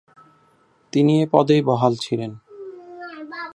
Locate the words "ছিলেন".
1.95-2.31